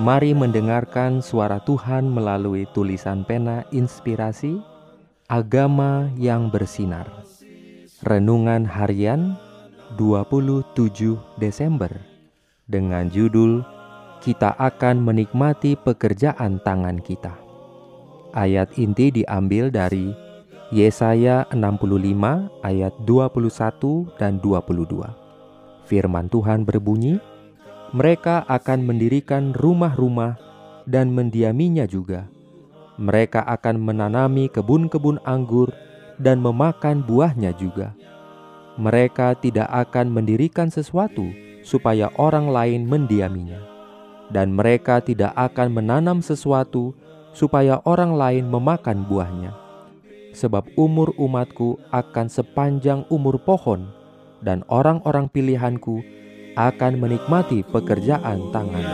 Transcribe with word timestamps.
Mari 0.00 0.32
mendengarkan 0.32 1.20
suara 1.20 1.60
Tuhan 1.60 2.08
melalui 2.08 2.64
tulisan 2.72 3.20
pena 3.20 3.68
inspirasi 3.68 4.56
Agama 5.28 6.08
yang 6.16 6.48
bersinar. 6.48 7.04
Renungan 8.00 8.64
harian 8.64 9.36
27 10.00 11.20
Desember 11.36 11.92
Dengan 12.64 13.12
judul 13.12 13.60
Kita 14.24 14.56
akan 14.56 15.04
menikmati 15.04 15.76
pekerjaan 15.76 16.64
tangan 16.64 17.04
kita. 17.04 17.36
Ayat 18.32 18.72
inti 18.80 19.12
diambil 19.12 19.68
dari 19.68 20.16
Yesaya 20.72 21.44
65 21.52 22.64
ayat 22.64 22.96
21 23.04 24.16
dan 24.16 24.40
22 24.40 25.28
Firman 25.84 26.32
Tuhan 26.32 26.64
berbunyi, 26.64 27.20
mereka 27.90 28.46
akan 28.46 28.86
mendirikan 28.86 29.50
rumah-rumah 29.50 30.38
dan 30.86 31.10
mendiaminya 31.10 31.90
juga. 31.90 32.30
Mereka 33.00 33.42
akan 33.42 33.82
menanami 33.82 34.46
kebun-kebun 34.46 35.18
anggur 35.26 35.74
dan 36.20 36.38
memakan 36.38 37.02
buahnya 37.02 37.50
juga. 37.58 37.96
Mereka 38.78 39.42
tidak 39.42 39.66
akan 39.66 40.06
mendirikan 40.14 40.70
sesuatu 40.70 41.26
supaya 41.66 42.14
orang 42.14 42.46
lain 42.48 42.86
mendiaminya, 42.86 43.58
dan 44.30 44.54
mereka 44.54 45.02
tidak 45.02 45.34
akan 45.34 45.74
menanam 45.74 46.22
sesuatu 46.22 46.94
supaya 47.34 47.82
orang 47.82 48.14
lain 48.14 48.46
memakan 48.46 49.02
buahnya. 49.02 49.50
Sebab 50.30 50.78
umur 50.78 51.10
umatku 51.18 51.82
akan 51.90 52.30
sepanjang 52.30 53.02
umur 53.10 53.42
pohon, 53.42 53.90
dan 54.46 54.62
orang-orang 54.70 55.26
pilihanku 55.26 56.19
akan 56.68 57.00
menikmati 57.00 57.64
pekerjaan 57.64 58.52
tangan. 58.52 58.84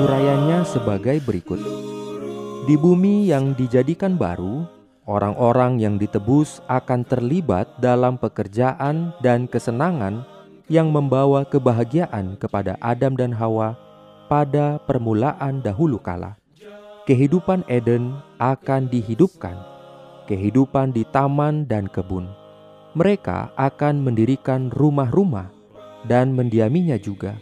Urayanya 0.00 0.64
sebagai 0.68 1.20
berikut. 1.24 1.60
Di 2.68 2.76
bumi 2.76 3.28
yang 3.28 3.56
dijadikan 3.56 4.20
baru, 4.20 4.68
orang-orang 5.08 5.80
yang 5.80 5.96
ditebus 5.96 6.60
akan 6.68 7.04
terlibat 7.08 7.68
dalam 7.80 8.20
pekerjaan 8.20 9.16
dan 9.24 9.48
kesenangan 9.48 10.24
yang 10.70 10.92
membawa 10.92 11.42
kebahagiaan 11.48 12.36
kepada 12.36 12.76
Adam 12.78 13.16
dan 13.16 13.32
Hawa 13.34 13.74
pada 14.30 14.78
permulaan 14.86 15.58
dahulu 15.58 15.98
kala 15.98 16.39
kehidupan 17.08 17.64
Eden 17.64 18.20
akan 18.36 18.92
dihidupkan, 18.92 19.56
kehidupan 20.28 20.92
di 20.92 21.08
taman 21.08 21.64
dan 21.64 21.88
kebun. 21.88 22.28
Mereka 22.92 23.54
akan 23.56 24.02
mendirikan 24.04 24.68
rumah-rumah 24.68 25.48
dan 26.04 26.34
mendiaminya 26.36 27.00
juga. 27.00 27.38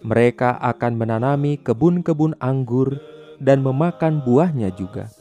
Mereka 0.00 0.58
akan 0.58 0.92
menanami 0.96 1.60
kebun-kebun 1.60 2.34
anggur 2.40 2.98
dan 3.38 3.60
memakan 3.60 4.24
buahnya 4.24 4.72
juga. 4.74 5.12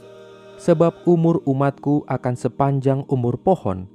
Sebab 0.60 1.08
umur 1.08 1.44
umatku 1.44 2.08
akan 2.08 2.36
sepanjang 2.36 3.04
umur 3.08 3.40
pohon, 3.40 3.88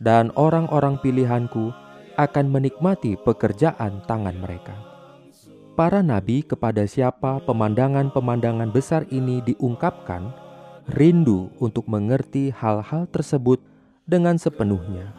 dan 0.00 0.32
orang-orang 0.36 1.00
pilihanku 1.00 1.72
akan 2.16 2.46
menikmati 2.52 3.16
pekerjaan 3.20 4.04
tangan 4.04 4.36
mereka 4.36 4.89
para 5.80 6.04
nabi 6.04 6.44
kepada 6.44 6.84
siapa 6.84 7.40
pemandangan-pemandangan 7.48 8.68
besar 8.68 9.08
ini 9.08 9.40
diungkapkan, 9.40 10.28
rindu 10.92 11.48
untuk 11.56 11.88
mengerti 11.88 12.52
hal-hal 12.52 13.08
tersebut 13.08 13.64
dengan 14.04 14.36
sepenuhnya. 14.36 15.16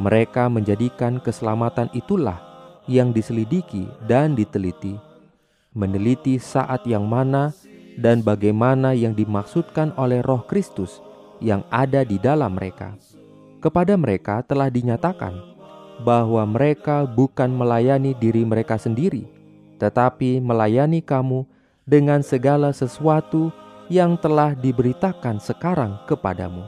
Mereka 0.00 0.48
menjadikan 0.48 1.20
keselamatan 1.20 1.92
itulah 1.92 2.40
yang 2.88 3.12
diselidiki 3.12 3.84
dan 4.08 4.32
diteliti, 4.32 4.96
meneliti 5.76 6.40
saat 6.40 6.80
yang 6.88 7.04
mana 7.04 7.52
dan 8.00 8.24
bagaimana 8.24 8.96
yang 8.96 9.12
dimaksudkan 9.12 9.92
oleh 10.00 10.24
Roh 10.24 10.48
Kristus 10.48 11.04
yang 11.44 11.60
ada 11.68 12.08
di 12.08 12.16
dalam 12.16 12.56
mereka. 12.56 12.96
Kepada 13.60 14.00
mereka 14.00 14.40
telah 14.48 14.72
dinyatakan 14.72 15.36
bahwa 16.00 16.40
mereka 16.48 17.04
bukan 17.04 17.52
melayani 17.52 18.16
diri 18.16 18.48
mereka 18.48 18.80
sendiri 18.80 19.39
tetapi 19.80 20.44
melayani 20.44 21.00
kamu 21.00 21.48
dengan 21.88 22.20
segala 22.20 22.70
sesuatu 22.76 23.48
yang 23.88 24.14
telah 24.20 24.54
diberitakan 24.54 25.40
sekarang 25.40 25.98
kepadamu. 26.04 26.62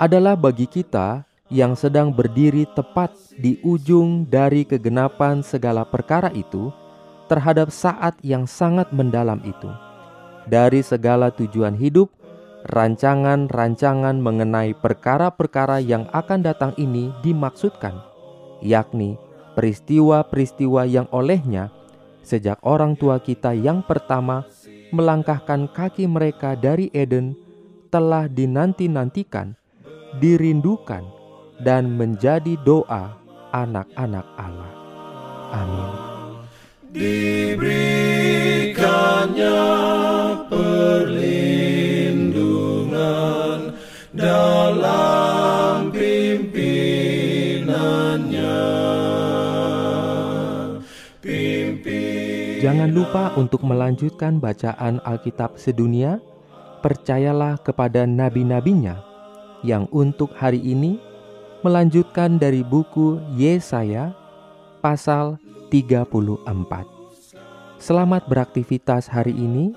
Adalah 0.00 0.34
bagi 0.34 0.64
kita 0.64 1.28
yang 1.52 1.76
sedang 1.76 2.10
berdiri 2.10 2.64
tepat 2.72 3.12
di 3.36 3.60
ujung 3.60 4.24
dari 4.24 4.64
kegenapan 4.64 5.44
segala 5.44 5.84
perkara 5.84 6.32
itu 6.32 6.72
terhadap 7.30 7.70
saat 7.70 8.16
yang 8.24 8.48
sangat 8.48 8.90
mendalam 8.90 9.38
itu. 9.46 9.70
Dari 10.50 10.82
segala 10.82 11.30
tujuan 11.30 11.78
hidup, 11.78 12.10
rancangan-rancangan 12.66 14.18
mengenai 14.18 14.74
perkara-perkara 14.74 15.78
yang 15.78 16.10
akan 16.10 16.42
datang 16.42 16.72
ini 16.74 17.14
dimaksudkan, 17.22 18.02
yakni 18.64 19.14
peristiwa-peristiwa 19.54 20.88
yang 20.88 21.06
olehnya 21.14 21.70
sejak 22.22 22.58
orang 22.62 22.96
tua 22.96 23.18
kita 23.20 23.54
yang 23.56 23.82
pertama 23.84 24.44
melangkahkan 24.90 25.68
kaki 25.70 26.06
mereka 26.06 26.54
dari 26.58 26.90
Eden 26.90 27.36
telah 27.90 28.30
dinanti-nantikan, 28.30 29.54
dirindukan, 30.22 31.02
dan 31.60 31.98
menjadi 31.98 32.56
doa 32.62 33.18
anak-anak 33.50 34.26
Allah. 34.38 34.70
Amin. 35.50 35.90
Diberikannya 36.90 39.54
Jangan 52.60 52.92
lupa 52.92 53.32
untuk 53.40 53.64
melanjutkan 53.64 54.36
bacaan 54.36 55.00
Alkitab 55.00 55.56
sedunia. 55.56 56.20
Percayalah 56.84 57.56
kepada 57.60 58.04
nabi-nabinya 58.04 59.00
yang 59.64 59.88
untuk 59.88 60.36
hari 60.36 60.60
ini 60.60 61.00
melanjutkan 61.64 62.36
dari 62.36 62.60
buku 62.60 63.16
Yesaya 63.32 64.12
pasal 64.84 65.40
34. 65.72 66.44
Selamat 67.80 68.28
beraktivitas 68.28 69.08
hari 69.08 69.32
ini. 69.32 69.72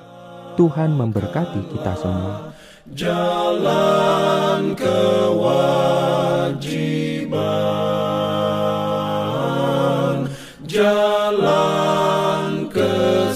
Tuhan 0.59 0.91
memberkati 0.91 1.63
kita 1.71 1.95
semua. 1.95 2.51
Jalan 2.91 4.32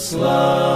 kewajiban. 0.07 0.27
Jalan 0.27 0.36
keselamatan. 0.38 0.66